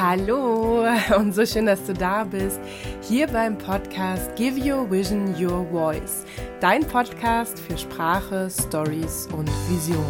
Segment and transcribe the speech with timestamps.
[0.00, 0.84] Hallo
[1.18, 2.60] und so schön, dass du da bist.
[3.02, 6.24] Hier beim Podcast Give Your Vision Your Voice.
[6.60, 10.06] Dein Podcast für Sprache, Stories und Visionen.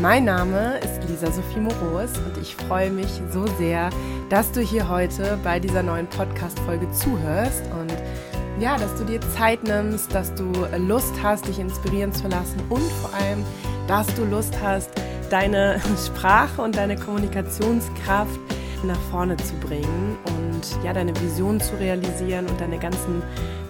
[0.00, 3.90] Mein Name ist Lisa Sophie Moros und ich freue mich so sehr,
[4.30, 7.92] dass du hier heute bei dieser neuen Podcast-Folge zuhörst und
[8.62, 12.90] ja, dass du dir Zeit nimmst, dass du Lust hast, dich inspirieren zu lassen und
[13.02, 13.44] vor allem,
[13.88, 14.88] dass du Lust hast,
[15.28, 18.40] deine Sprache und deine Kommunikationskraft
[18.84, 23.22] nach vorne zu bringen und ja, deine Vision zu realisieren und deine ganzen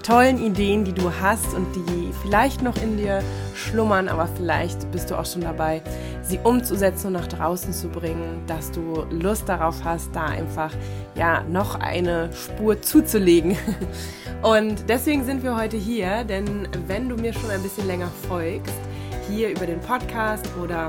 [0.03, 3.23] tollen Ideen, die du hast und die vielleicht noch in dir
[3.55, 5.83] schlummern, aber vielleicht bist du auch schon dabei,
[6.23, 10.73] sie umzusetzen und nach draußen zu bringen, dass du Lust darauf hast, da einfach
[11.15, 13.57] ja noch eine Spur zuzulegen.
[14.43, 18.75] Und deswegen sind wir heute hier, denn wenn du mir schon ein bisschen länger folgst,
[19.31, 20.89] hier über den Podcast oder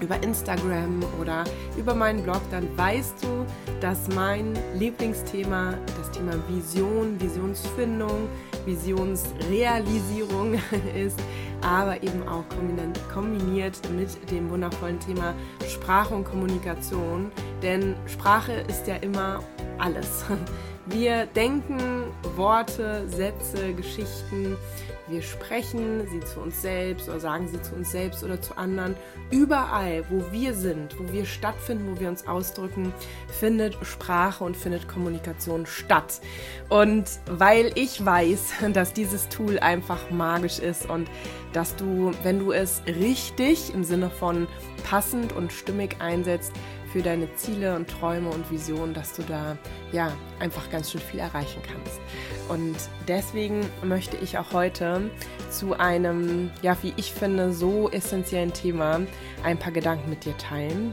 [0.00, 1.44] über Instagram oder
[1.76, 3.46] über meinen Blog, dann weißt du,
[3.80, 8.28] dass mein Lieblingsthema das Thema Vision, Visionsfindung,
[8.64, 10.54] Visionsrealisierung
[10.94, 11.18] ist,
[11.62, 12.44] aber eben auch
[13.12, 15.34] kombiniert mit dem wundervollen Thema
[15.68, 17.30] Sprache und Kommunikation.
[17.62, 19.40] Denn Sprache ist ja immer
[19.78, 20.24] alles.
[20.86, 22.04] Wir denken
[22.36, 24.56] Worte, Sätze, Geschichten,
[25.08, 28.96] wir sprechen sie zu uns selbst oder sagen sie zu uns selbst oder zu anderen.
[29.30, 32.92] Überall, wo wir sind, wo wir stattfinden, wo wir uns ausdrücken,
[33.28, 36.20] findet Sprache und findet Kommunikation statt.
[36.68, 41.08] Und weil ich weiß, dass dieses Tool einfach magisch ist und
[41.52, 44.46] dass du, wenn du es richtig im Sinne von
[44.84, 46.52] passend und stimmig einsetzt,
[46.92, 49.56] für deine Ziele und Träume und Visionen, dass du da
[49.92, 52.00] ja einfach ganz schön viel erreichen kannst.
[52.48, 55.10] Und deswegen möchte ich auch heute
[55.50, 59.00] zu einem, ja, wie ich finde, so essentiellen Thema
[59.42, 60.92] ein paar Gedanken mit dir teilen.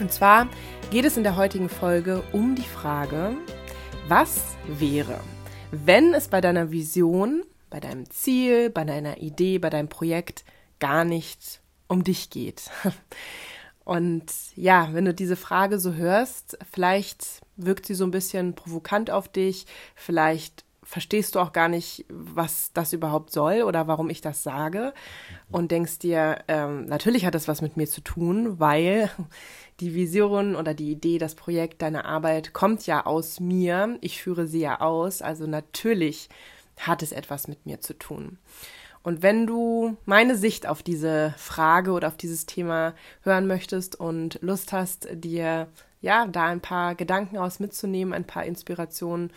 [0.00, 0.48] Und zwar
[0.90, 3.36] geht es in der heutigen Folge um die Frage,
[4.08, 5.20] was wäre,
[5.70, 10.44] wenn es bei deiner Vision, bei deinem Ziel, bei deiner Idee, bei deinem Projekt
[10.78, 12.70] gar nicht um dich geht.
[13.84, 14.24] Und
[14.56, 19.28] ja, wenn du diese Frage so hörst, vielleicht wirkt sie so ein bisschen provokant auf
[19.28, 24.42] dich, vielleicht verstehst du auch gar nicht, was das überhaupt soll oder warum ich das
[24.42, 24.92] sage.
[25.50, 29.10] Und denkst dir, ähm, natürlich hat das was mit mir zu tun, weil
[29.80, 34.46] die Vision oder die Idee, das Projekt, deine Arbeit kommt ja aus mir, ich führe
[34.46, 36.28] sie ja aus, also natürlich
[36.78, 38.38] hat es etwas mit mir zu tun.
[39.04, 44.38] Und wenn du meine Sicht auf diese Frage oder auf dieses Thema hören möchtest und
[44.40, 45.68] Lust hast, dir
[46.00, 49.30] ja da ein paar Gedanken aus mitzunehmen, ein paar Inspirationen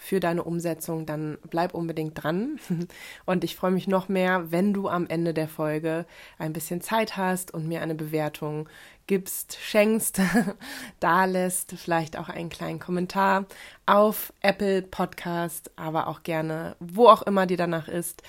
[0.00, 2.58] für deine Umsetzung, dann bleib unbedingt dran.
[3.26, 6.06] Und ich freue mich noch mehr, wenn du am Ende der Folge
[6.38, 8.66] ein bisschen Zeit hast und mir eine Bewertung
[9.10, 10.20] gibst, schenkst,
[11.00, 13.46] da lässt, vielleicht auch einen kleinen Kommentar
[13.84, 18.22] auf Apple Podcast, aber auch gerne, wo auch immer dir danach ist.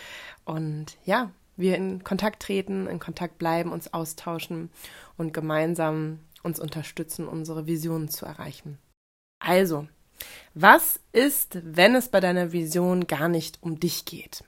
[0.43, 4.71] Und ja, wir in Kontakt treten, in Kontakt bleiben, uns austauschen
[5.19, 8.79] und gemeinsam uns unterstützen, unsere Visionen zu erreichen.
[9.37, 9.87] Also,
[10.55, 14.43] was ist, wenn es bei deiner Vision gar nicht um dich geht?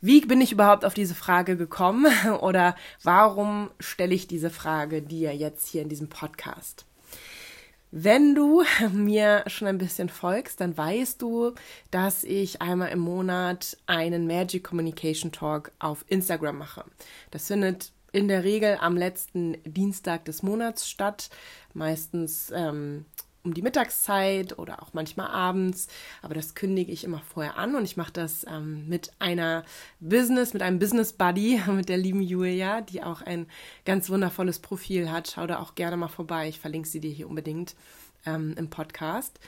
[0.00, 2.06] Wie bin ich überhaupt auf diese Frage gekommen
[2.40, 6.84] oder warum stelle ich diese Frage dir jetzt hier in diesem Podcast?
[7.90, 11.52] Wenn du mir schon ein bisschen folgst, dann weißt du,
[11.90, 16.84] dass ich einmal im Monat einen Magic Communication Talk auf Instagram mache.
[17.30, 21.28] Das findet in der Regel am letzten Dienstag des Monats statt,
[21.74, 23.04] meistens ähm,
[23.44, 25.88] um die Mittagszeit oder auch manchmal abends.
[26.22, 29.64] Aber das kündige ich immer vorher an und ich mache das ähm, mit einer
[30.00, 33.46] Business, mit einem Business Buddy, mit der lieben Julia, die auch ein
[33.84, 35.32] ganz wundervolles Profil hat.
[35.34, 36.48] Schau da auch gerne mal vorbei.
[36.48, 37.74] Ich verlinke sie dir hier unbedingt
[38.26, 39.38] ähm, im Podcast.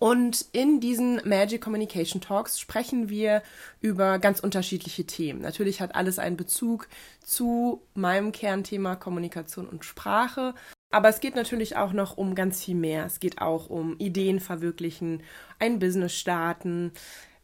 [0.00, 3.42] Und in diesen Magic Communication Talks sprechen wir
[3.82, 5.42] über ganz unterschiedliche Themen.
[5.42, 6.88] Natürlich hat alles einen Bezug
[7.22, 10.54] zu meinem Kernthema Kommunikation und Sprache.
[10.90, 13.06] Aber es geht natürlich auch noch um ganz viel mehr.
[13.06, 15.22] Es geht auch um Ideen verwirklichen,
[15.58, 16.92] ein Business starten,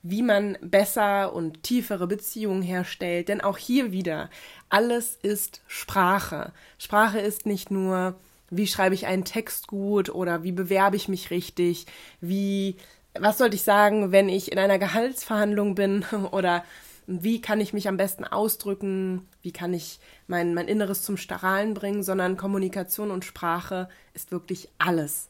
[0.03, 3.29] wie man besser und tiefere Beziehungen herstellt.
[3.29, 4.31] Denn auch hier wieder,
[4.69, 6.53] alles ist Sprache.
[6.79, 8.17] Sprache ist nicht nur,
[8.51, 11.87] wie schreibe ich einen Text gut oder wie bewerbe ich mich richtig,
[12.21, 12.77] wie,
[13.19, 16.65] was sollte ich sagen, wenn ich in einer Gehaltsverhandlung bin oder
[17.07, 21.75] wie kann ich mich am besten ausdrücken, wie kann ich mein, mein Inneres zum Strahlen
[21.75, 25.29] bringen, sondern Kommunikation und Sprache ist wirklich alles.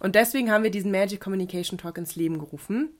[0.00, 2.90] Und deswegen haben wir diesen Magic Communication Talk ins Leben gerufen.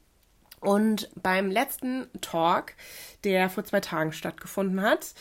[0.61, 2.75] Und beim letzten Talk,
[3.25, 5.15] der vor zwei Tagen stattgefunden hat,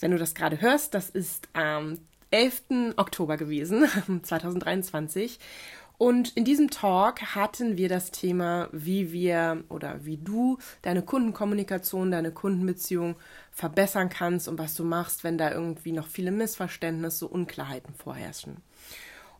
[0.00, 1.98] wenn du das gerade hörst, das ist am
[2.30, 2.94] 11.
[2.96, 3.86] Oktober gewesen,
[4.22, 5.38] 2023.
[6.00, 12.10] Und in diesem Talk hatten wir das Thema, wie wir oder wie du deine Kundenkommunikation,
[12.10, 13.16] deine Kundenbeziehung
[13.50, 18.62] verbessern kannst und was du machst, wenn da irgendwie noch viele Missverständnisse, Unklarheiten vorherrschen.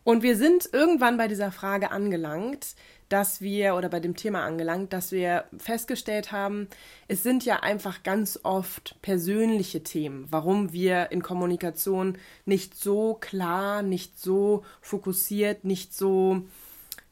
[0.03, 2.75] Und wir sind irgendwann bei dieser Frage angelangt,
[3.11, 6.69] dass wir, oder bei dem Thema angelangt, dass wir festgestellt haben,
[7.07, 13.81] es sind ja einfach ganz oft persönliche Themen, warum wir in Kommunikation nicht so klar,
[13.83, 16.43] nicht so fokussiert, nicht so,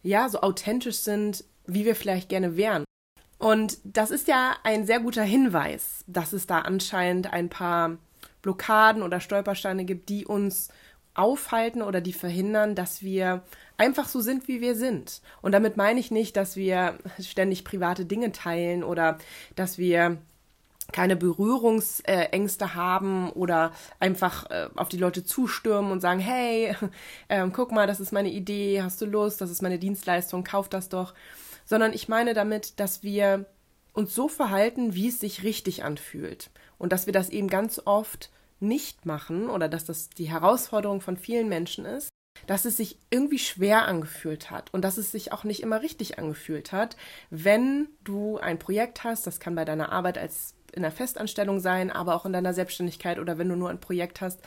[0.01, 2.85] ja, so authentisch sind, wie wir vielleicht gerne wären.
[3.37, 7.97] Und das ist ja ein sehr guter Hinweis, dass es da anscheinend ein paar
[8.41, 10.69] Blockaden oder Stolpersteine gibt, die uns
[11.19, 13.43] aufhalten oder die verhindern, dass wir
[13.77, 15.21] einfach so sind, wie wir sind.
[15.41, 19.17] Und damit meine ich nicht, dass wir ständig private Dinge teilen oder
[19.55, 20.17] dass wir
[20.91, 26.75] keine Berührungsängste haben oder einfach äh, auf die Leute zustürmen und sagen, hey,
[27.27, 30.67] äh, guck mal, das ist meine Idee, hast du Lust, das ist meine Dienstleistung, kauf
[30.69, 31.13] das doch.
[31.65, 33.45] Sondern ich meine damit, dass wir
[33.93, 36.49] uns so verhalten, wie es sich richtig anfühlt.
[36.77, 41.17] Und dass wir das eben ganz oft nicht machen oder dass das die Herausforderung von
[41.17, 42.09] vielen Menschen ist,
[42.47, 46.19] dass es sich irgendwie schwer angefühlt hat und dass es sich auch nicht immer richtig
[46.19, 46.95] angefühlt hat,
[47.29, 51.91] wenn du ein Projekt hast, das kann bei deiner Arbeit als in der Festanstellung sein,
[51.91, 54.41] aber auch in deiner Selbstständigkeit oder wenn du nur ein Projekt hast,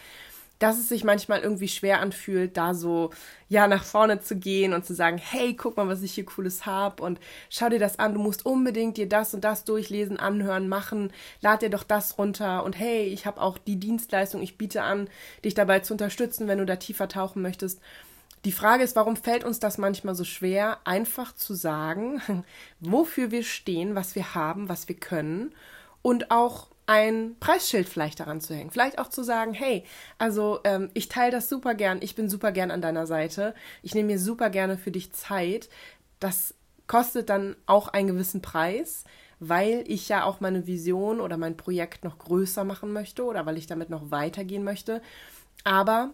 [0.62, 3.10] dass es sich manchmal irgendwie schwer anfühlt, da so
[3.48, 6.66] ja nach vorne zu gehen und zu sagen, hey, guck mal, was ich hier cooles
[6.66, 7.18] habe und
[7.50, 11.62] schau dir das an, du musst unbedingt dir das und das durchlesen, anhören, machen, lad
[11.62, 15.08] dir doch das runter und hey, ich habe auch die Dienstleistung, ich biete an,
[15.44, 17.80] dich dabei zu unterstützen, wenn du da tiefer tauchen möchtest.
[18.44, 22.22] Die Frage ist, warum fällt uns das manchmal so schwer, einfach zu sagen,
[22.80, 25.52] wofür wir stehen, was wir haben, was wir können
[26.02, 28.70] und auch ein Preisschild vielleicht daran zu hängen.
[28.70, 29.84] Vielleicht auch zu sagen, hey,
[30.18, 33.94] also ähm, ich teile das super gern, ich bin super gern an deiner Seite, ich
[33.94, 35.68] nehme mir super gerne für dich Zeit.
[36.20, 36.54] Das
[36.86, 39.04] kostet dann auch einen gewissen Preis,
[39.38, 43.58] weil ich ja auch meine Vision oder mein Projekt noch größer machen möchte oder weil
[43.58, 45.00] ich damit noch weitergehen möchte.
[45.64, 46.10] Aber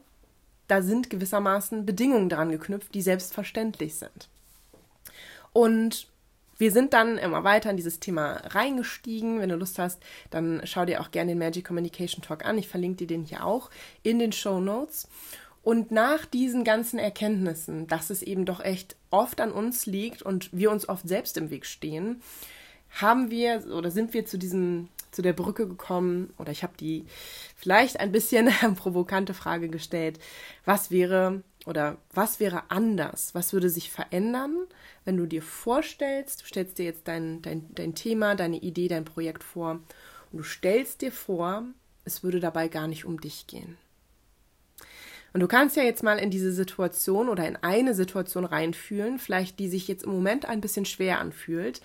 [0.67, 4.29] da sind gewissermaßen Bedingungen dran geknüpft, die selbstverständlich sind.
[5.53, 6.09] Und
[6.59, 9.41] wir sind dann immer weiter in dieses Thema reingestiegen.
[9.41, 12.59] Wenn du Lust hast, dann schau dir auch gerne den Magic Communication Talk an.
[12.59, 13.71] Ich verlinke dir den hier auch
[14.03, 15.09] in den Show Notes.
[15.63, 20.51] Und nach diesen ganzen Erkenntnissen, dass es eben doch echt oft an uns liegt und
[20.53, 22.23] wir uns oft selbst im Weg stehen,
[22.91, 27.07] haben wir oder sind wir zu diesem zu der Brücke gekommen oder ich habe die
[27.57, 30.19] vielleicht ein bisschen provokante Frage gestellt,
[30.65, 33.35] was wäre oder was wäre anders?
[33.35, 34.57] Was würde sich verändern,
[35.05, 39.05] wenn du dir vorstellst, du stellst dir jetzt dein, dein, dein Thema, deine Idee, dein
[39.05, 39.73] Projekt vor
[40.33, 41.65] und du stellst dir vor,
[42.07, 43.77] es würde dabei gar nicht um dich gehen.
[45.35, 49.59] Und du kannst ja jetzt mal in diese Situation oder in eine Situation reinfühlen, vielleicht
[49.59, 51.83] die sich jetzt im Moment ein bisschen schwer anfühlt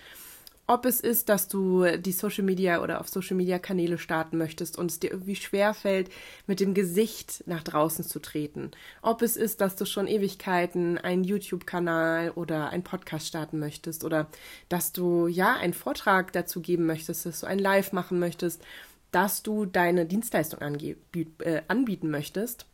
[0.66, 4.78] ob es ist, dass du die Social Media oder auf Social Media Kanäle starten möchtest
[4.78, 6.10] und es dir irgendwie schwerfällt,
[6.48, 8.72] mit dem Gesicht nach draußen zu treten.
[9.02, 14.30] Ob es ist, dass du schon Ewigkeiten einen YouTube-Kanal oder einen Podcast starten möchtest oder
[14.70, 18.64] dass du ja einen Vortrag dazu geben möchtest, dass du ein Live machen möchtest,
[19.12, 22.66] dass du deine Dienstleistung äh, anbieten möchtest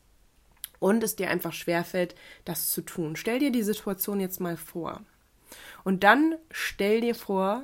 [0.79, 2.13] und es dir einfach schwerfällt,
[2.45, 3.15] das zu tun.
[3.15, 5.01] Stell dir die Situation jetzt mal vor.
[5.83, 7.63] Und dann stell dir vor,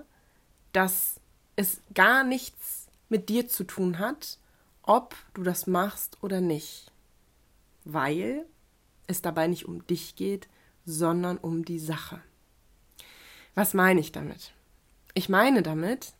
[0.75, 1.21] dass
[1.55, 4.39] es gar nichts mit dir zu tun hat,
[4.83, 6.91] ob du das machst oder nicht.
[7.85, 8.45] Weil
[9.07, 10.47] es dabei nicht um dich geht,
[10.85, 12.21] sondern um die Sache.
[13.53, 14.53] Was meine ich damit?
[15.13, 16.13] Ich meine damit,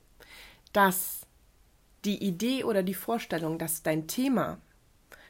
[0.72, 1.22] dass
[2.06, 4.60] die Idee oder die Vorstellung, dass dein Thema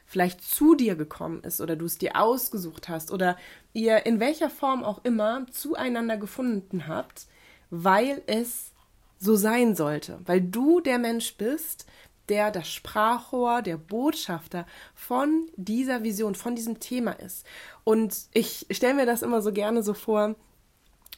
[0.04, 3.36] vielleicht zu dir gekommen ist oder du es dir ausgesucht hast oder
[3.72, 7.26] ihr in welcher Form auch immer zueinander gefunden habt,
[7.70, 8.72] weil es
[9.18, 11.86] so sein sollte, weil du der Mensch bist,
[12.28, 17.46] der das Sprachrohr, der Botschafter von dieser Vision, von diesem Thema ist.
[17.84, 20.34] Und ich stelle mir das immer so gerne so vor,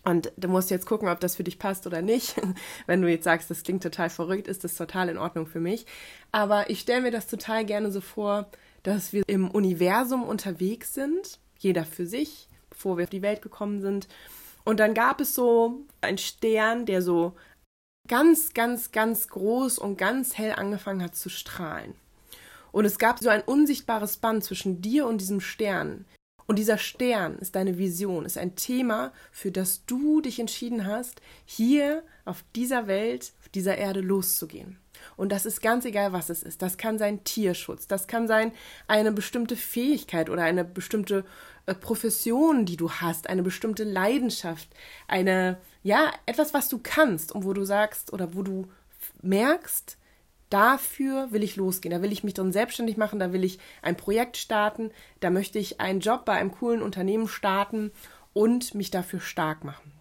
[0.05, 2.37] und du musst jetzt gucken, ob das für dich passt oder nicht.
[2.87, 5.87] Wenn du jetzt sagst, das klingt total verrückt, ist das total in Ordnung für mich.
[6.33, 8.49] Aber ich stelle mir das total gerne so vor,
[8.85, 13.81] dass wir im Universum unterwegs sind, jeder für sich, bevor wir auf die Welt gekommen
[13.81, 14.09] sind.
[14.65, 17.35] Und dann gab es so einen Stern, der so
[18.09, 21.95] ganz, ganz, ganz groß und ganz hell angefangen hat zu strahlen.
[22.73, 26.05] Und es gab so ein unsichtbares Band zwischen dir und diesem Stern.
[26.47, 31.21] Und dieser Stern ist deine Vision, ist ein Thema, für das du dich entschieden hast,
[31.45, 34.79] hier auf dieser Welt, auf dieser Erde loszugehen.
[35.17, 36.63] Und das ist ganz egal, was es ist.
[36.63, 38.53] Das kann sein Tierschutz, das kann sein
[38.87, 41.25] eine bestimmte Fähigkeit oder eine bestimmte
[41.67, 44.69] äh, Profession, die du hast, eine bestimmte Leidenschaft,
[45.07, 48.67] eine, ja, etwas, was du kannst und wo du sagst oder wo du
[49.23, 49.97] merkst,
[50.51, 53.97] dafür will ich losgehen, da will ich mich drin selbstständig machen, da will ich ein
[53.97, 54.91] Projekt starten,
[55.21, 57.91] da möchte ich einen Job bei einem coolen Unternehmen starten
[58.35, 59.93] und mich dafür stark machen.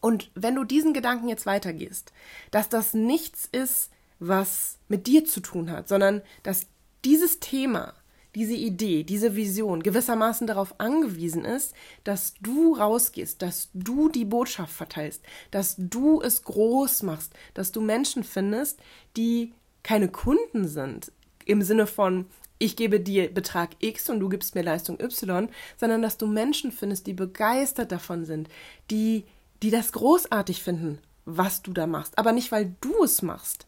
[0.00, 2.12] Und wenn du diesen Gedanken jetzt weitergehst,
[2.52, 3.90] dass das nichts ist,
[4.20, 6.68] was mit dir zu tun hat, sondern dass
[7.04, 7.94] dieses Thema,
[8.34, 14.72] diese Idee, diese Vision gewissermaßen darauf angewiesen ist, dass du rausgehst, dass du die Botschaft
[14.72, 18.80] verteilst, dass du es groß machst, dass du Menschen findest,
[19.16, 21.12] die keine Kunden sind
[21.44, 22.26] im Sinne von,
[22.58, 26.70] ich gebe dir Betrag X und du gibst mir Leistung Y, sondern dass du Menschen
[26.72, 28.48] findest, die begeistert davon sind,
[28.90, 29.24] die,
[29.62, 32.18] die das großartig finden, was du da machst.
[32.18, 33.66] Aber nicht, weil du es machst,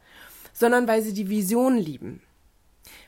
[0.52, 2.20] sondern weil sie die Vision lieben.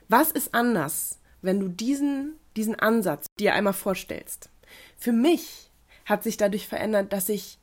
[0.09, 4.49] Was ist anders, wenn du diesen, diesen Ansatz dir einmal vorstellst?
[4.97, 5.71] Für mich
[6.05, 7.57] hat sich dadurch verändert, dass ich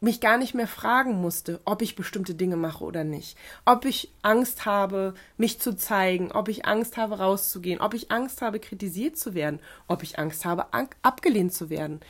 [0.00, 3.36] mich gar nicht mehr fragen musste, ob ich bestimmte Dinge mache oder nicht.
[3.66, 8.40] Ob ich Angst habe, mich zu zeigen, ob ich Angst habe, rauszugehen, ob ich Angst
[8.40, 10.66] habe, kritisiert zu werden, ob ich Angst habe,
[11.02, 12.00] abgelehnt zu werden.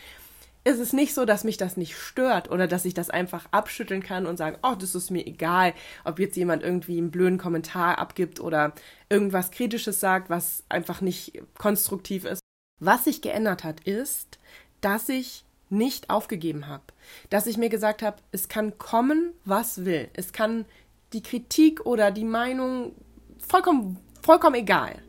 [0.63, 4.03] Es ist nicht so, dass mich das nicht stört oder dass ich das einfach abschütteln
[4.03, 5.73] kann und sagen, oh, das ist mir egal,
[6.05, 8.75] ob jetzt jemand irgendwie einen blöden Kommentar abgibt oder
[9.09, 12.41] irgendwas Kritisches sagt, was einfach nicht konstruktiv ist.
[12.79, 14.39] Was sich geändert hat, ist,
[14.83, 16.85] dass ich nicht aufgegeben habe.
[17.31, 20.09] Dass ich mir gesagt habe, es kann kommen, was will.
[20.13, 20.67] Es kann
[21.13, 22.93] die Kritik oder die Meinung
[23.39, 25.01] vollkommen, vollkommen egal.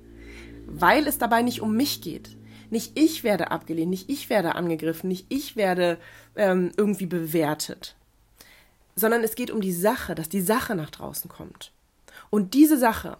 [0.66, 2.38] Weil es dabei nicht um mich geht.
[2.72, 6.00] Nicht ich werde abgelehnt, nicht ich werde angegriffen, nicht ich werde
[6.36, 7.96] ähm, irgendwie bewertet.
[8.96, 11.72] Sondern es geht um die Sache, dass die Sache nach draußen kommt.
[12.30, 13.18] Und diese Sache,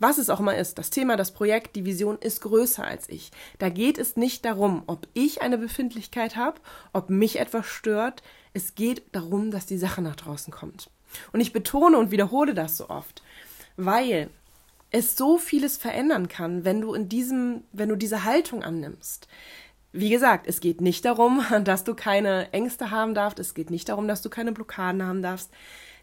[0.00, 3.30] was es auch immer ist, das Thema, das Projekt, die Vision ist größer als ich.
[3.58, 6.60] Da geht es nicht darum, ob ich eine Befindlichkeit habe,
[6.92, 8.22] ob mich etwas stört.
[8.52, 10.90] Es geht darum, dass die Sache nach draußen kommt.
[11.32, 13.22] Und ich betone und wiederhole das so oft,
[13.76, 14.28] weil
[14.90, 19.28] es so vieles verändern kann, wenn du in diesem, wenn du diese Haltung annimmst.
[19.92, 23.88] Wie gesagt, es geht nicht darum, dass du keine Ängste haben darfst, es geht nicht
[23.88, 25.50] darum, dass du keine Blockaden haben darfst.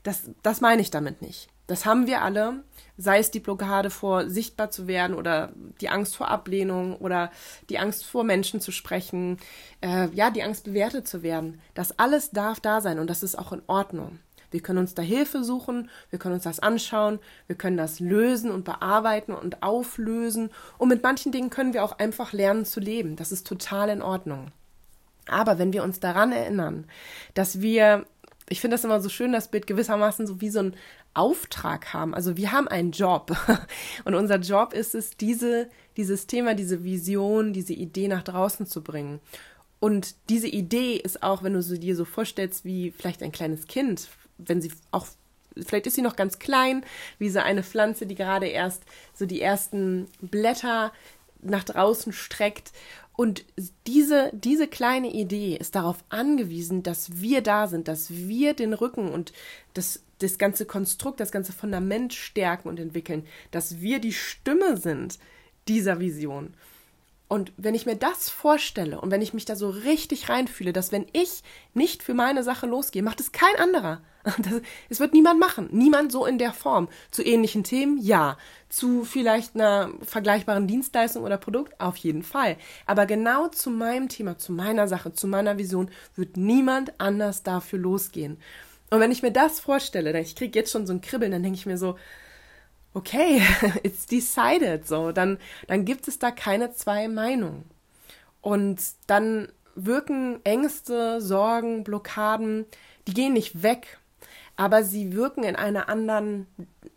[0.03, 1.49] Das, das meine ich damit nicht.
[1.67, 2.63] Das haben wir alle,
[2.95, 5.51] sei es die Blockade vor sichtbar zu werden oder
[5.81, 7.31] die Angst vor Ablehnung oder
[7.69, 9.39] die Angst vor Menschen zu sprechen,
[9.81, 11.59] äh, ja, die Angst bewertet zu werden.
[11.73, 14.19] Das alles darf da sein und das ist auch in Ordnung.
[14.51, 18.51] Wir können uns da Hilfe suchen, wir können uns das anschauen, wir können das lösen
[18.51, 23.15] und bearbeiten und auflösen und mit manchen Dingen können wir auch einfach lernen zu leben.
[23.15, 24.51] Das ist total in Ordnung.
[25.27, 26.85] Aber wenn wir uns daran erinnern,
[27.33, 28.05] dass wir
[28.49, 30.75] ich finde das immer so schön, das Bild gewissermaßen so wie so ein
[31.13, 32.13] Auftrag haben.
[32.13, 33.35] Also wir haben einen Job
[34.05, 38.83] und unser Job ist es, diese, dieses Thema, diese Vision, diese Idee nach draußen zu
[38.83, 39.19] bringen.
[39.79, 43.67] Und diese Idee ist auch, wenn du sie dir so vorstellst, wie vielleicht ein kleines
[43.67, 44.07] Kind,
[44.37, 45.07] wenn sie auch,
[45.55, 46.85] vielleicht ist sie noch ganz klein,
[47.19, 50.91] wie so eine Pflanze, die gerade erst so die ersten Blätter
[51.41, 52.71] nach draußen streckt
[53.17, 53.45] und
[53.87, 59.09] diese, diese kleine Idee ist darauf angewiesen, dass wir da sind, dass wir den Rücken
[59.09, 59.31] und
[59.73, 65.17] das, das ganze Konstrukt, das ganze Fundament stärken und entwickeln, dass wir die Stimme sind
[65.67, 66.53] dieser Vision.
[67.27, 70.91] Und wenn ich mir das vorstelle und wenn ich mich da so richtig reinfühle, dass
[70.91, 71.41] wenn ich
[71.73, 74.01] nicht für meine Sache losgehe, macht es kein anderer.
[74.89, 75.69] Es wird niemand machen.
[75.71, 76.89] Niemand so in der Form.
[77.11, 78.37] Zu ähnlichen Themen, ja.
[78.69, 82.57] Zu vielleicht einer vergleichbaren Dienstleistung oder Produkt, auf jeden Fall.
[82.85, 87.79] Aber genau zu meinem Thema, zu meiner Sache, zu meiner Vision wird niemand anders dafür
[87.79, 88.37] losgehen.
[88.89, 91.57] Und wenn ich mir das vorstelle, ich kriege jetzt schon so ein Kribbeln, dann denke
[91.57, 91.97] ich mir so,
[92.93, 93.41] okay,
[93.83, 97.65] it's decided, so, dann, dann gibt es da keine zwei Meinungen.
[98.41, 102.65] Und dann wirken Ängste, Sorgen, Blockaden,
[103.07, 103.99] die gehen nicht weg,
[104.57, 106.47] aber sie wirken in einer anderen,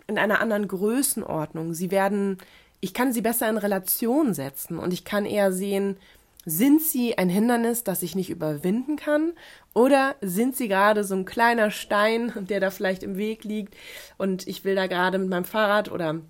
[0.06, 1.74] in einer anderen Größenordnung.
[1.74, 2.38] Sie werden,
[2.80, 5.96] ich kann sie besser in Relation setzen und ich kann eher sehen,
[6.44, 9.32] sind sie ein Hindernis, das ich nicht überwinden kann?
[9.74, 13.74] Oder sind sie gerade so ein kleiner Stein, der da vielleicht im Weg liegt
[14.16, 16.20] und ich will da gerade mit meinem Fahrrad oder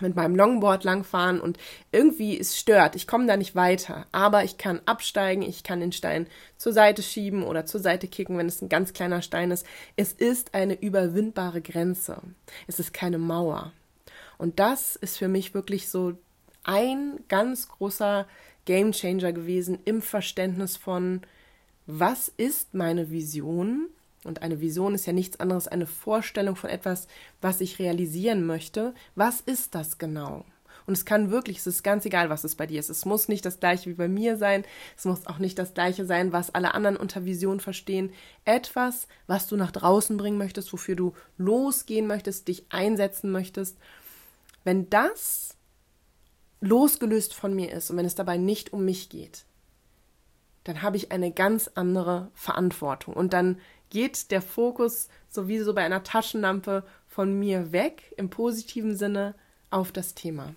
[0.00, 1.58] mit meinem Longboard langfahren und
[1.92, 2.96] irgendwie es stört.
[2.96, 4.06] Ich komme da nicht weiter.
[4.12, 6.26] Aber ich kann absteigen, ich kann den Stein
[6.56, 9.66] zur Seite schieben oder zur Seite kicken, wenn es ein ganz kleiner Stein ist.
[9.96, 12.20] Es ist eine überwindbare Grenze.
[12.66, 13.72] Es ist keine Mauer.
[14.38, 16.14] Und das ist für mich wirklich so
[16.64, 18.26] ein ganz großer
[18.64, 21.22] Game Changer gewesen im Verständnis von,
[21.86, 23.88] was ist meine Vision?
[24.26, 27.08] Und eine Vision ist ja nichts anderes, eine Vorstellung von etwas,
[27.40, 28.94] was ich realisieren möchte.
[29.14, 30.44] Was ist das genau?
[30.86, 32.90] Und es kann wirklich, es ist ganz egal, was es bei dir ist.
[32.90, 34.64] Es muss nicht das gleiche wie bei mir sein.
[34.96, 38.12] Es muss auch nicht das gleiche sein, was alle anderen unter Vision verstehen.
[38.44, 43.78] Etwas, was du nach draußen bringen möchtest, wofür du losgehen möchtest, dich einsetzen möchtest.
[44.62, 45.56] Wenn das
[46.60, 49.44] losgelöst von mir ist und wenn es dabei nicht um mich geht,
[50.64, 53.14] dann habe ich eine ganz andere Verantwortung.
[53.14, 59.34] Und dann geht der Fokus sowieso bei einer Taschenlampe von mir weg, im positiven Sinne,
[59.70, 60.54] auf das Thema.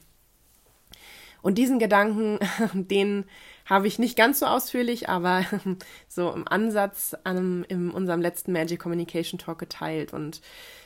[1.41, 2.39] Und diesen Gedanken,
[2.74, 3.25] den
[3.65, 5.45] habe ich nicht ganz so ausführlich, aber
[6.07, 10.13] so im Ansatz an, in unserem letzten Magic Communication Talk geteilt.
[10.13, 10.41] Und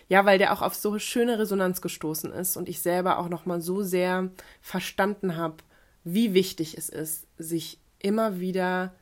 [0.09, 3.61] ja, weil der auch auf so schöne Resonanz gestoßen ist und ich selber auch nochmal
[3.61, 4.29] so sehr
[4.61, 5.57] verstanden habe,
[6.03, 8.93] wie wichtig es ist, sich immer wieder,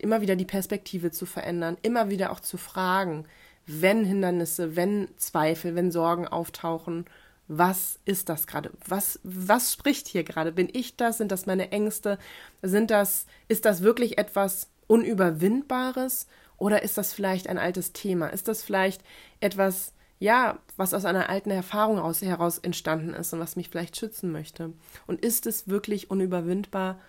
[0.00, 3.26] immer wieder die Perspektive zu verändern, immer wieder auch zu fragen,
[3.66, 7.04] wenn Hindernisse, wenn Zweifel, wenn Sorgen auftauchen
[7.52, 8.70] was ist das gerade?
[8.86, 10.52] Was, was spricht hier gerade?
[10.52, 11.18] Bin ich das?
[11.18, 12.16] Sind das meine Ängste?
[12.62, 16.28] Sind das, ist das wirklich etwas Unüberwindbares?
[16.58, 18.28] Oder ist das vielleicht ein altes Thema?
[18.28, 19.02] Ist das vielleicht
[19.40, 23.96] etwas, ja, was aus einer alten Erfahrung aus, heraus entstanden ist und was mich vielleicht
[23.96, 24.72] schützen möchte?
[25.08, 27.00] Und ist es wirklich unüberwindbar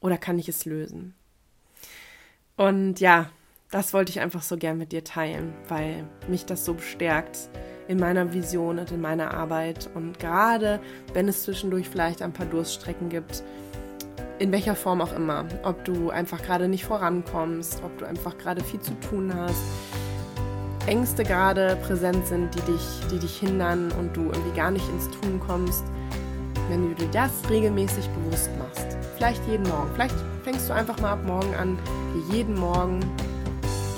[0.00, 1.14] oder kann ich es lösen?
[2.62, 3.26] Und ja,
[3.72, 7.50] das wollte ich einfach so gern mit dir teilen, weil mich das so bestärkt,
[7.88, 9.90] in meiner Vision und in meiner Arbeit.
[9.96, 10.78] Und gerade
[11.12, 13.42] wenn es zwischendurch vielleicht ein paar Durststrecken gibt,
[14.38, 18.62] in welcher Form auch immer, ob du einfach gerade nicht vorankommst, ob du einfach gerade
[18.62, 19.64] viel zu tun hast,
[20.86, 25.10] Ängste gerade präsent sind, die dich, die dich hindern und du irgendwie gar nicht ins
[25.10, 25.82] Tun kommst,
[26.68, 30.14] wenn du dir das regelmäßig bewusst machst, vielleicht jeden Morgen, vielleicht
[30.44, 31.76] fängst du einfach mal ab morgen an,
[32.32, 33.00] jeden Morgen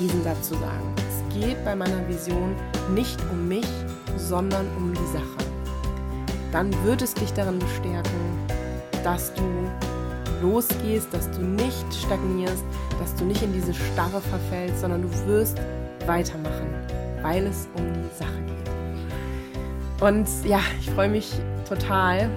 [0.01, 0.93] diesen Satz zu sagen.
[0.97, 2.57] Es geht bei meiner Vision
[2.93, 3.69] nicht um mich,
[4.17, 5.49] sondern um die Sache.
[6.51, 8.11] Dann wird es dich darin bestärken,
[9.05, 9.43] dass du
[10.43, 12.65] losgehst, dass du nicht stagnierst,
[13.01, 15.59] dass du nicht in diese Starre verfällst, sondern du wirst
[16.07, 16.75] weitermachen,
[17.23, 20.03] weil es um die Sache geht.
[20.03, 21.33] Und ja, ich freue mich
[21.69, 22.29] total,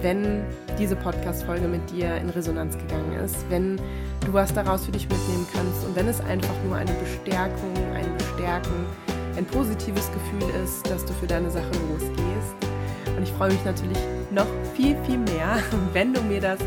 [0.00, 0.44] wenn
[0.78, 3.78] diese Podcast-Folge mit dir in Resonanz gegangen ist, wenn
[4.30, 8.16] du was daraus für dich mitnehmen kannst und wenn es einfach nur eine Bestärkung, ein
[8.16, 8.86] Bestärken
[9.36, 13.16] ein positives Gefühl ist, dass du für deine Sache losgehst.
[13.16, 13.98] Und ich freue mich natürlich
[14.30, 15.58] noch viel, viel mehr,
[15.92, 16.58] wenn du mir das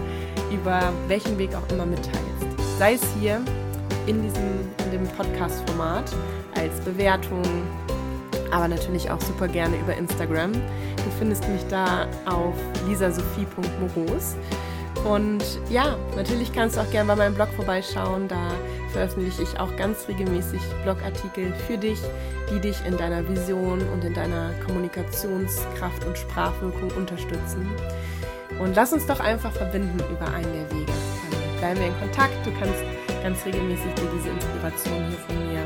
[0.51, 2.19] über welchen Weg auch immer mitteilst.
[2.79, 3.41] Sei es hier
[4.07, 4.43] in diesem
[4.85, 6.11] in dem Podcast-Format
[6.55, 7.43] als Bewertung,
[8.51, 10.51] aber natürlich auch super gerne über Instagram.
[10.51, 12.55] Du findest mich da auf
[12.87, 14.35] lisasophie.moros.
[15.03, 18.27] Und ja, natürlich kannst du auch gerne bei meinem Blog vorbeischauen.
[18.27, 18.51] Da
[18.93, 21.99] veröffentliche ich auch ganz regelmäßig Blogartikel für dich,
[22.49, 27.69] die dich in deiner Vision und in deiner Kommunikationskraft und Sprachwirkung unterstützen.
[28.59, 30.91] Und lass uns doch einfach verbinden über einen der Wege.
[31.31, 32.45] Dann bleiben wir in Kontakt.
[32.45, 32.79] Du kannst
[33.21, 35.63] ganz regelmäßig dir diese Inspiration hier von mir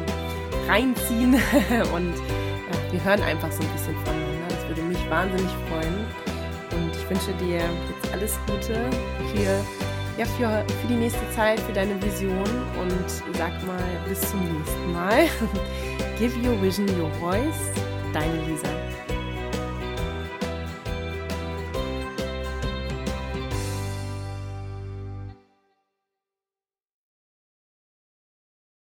[0.67, 1.34] reinziehen
[1.93, 4.47] und ja, wir hören einfach so ein bisschen voneinander.
[4.50, 6.37] Das würde mich wahnsinnig freuen.
[7.10, 8.89] Ich wünsche dir jetzt alles Gute
[9.34, 12.43] für, ja, für, für die nächste Zeit, für deine Vision
[12.82, 15.30] und sag mal bis zum nächsten Mal.
[16.20, 17.72] Give your vision your voice.
[18.12, 18.87] Deine Lisa.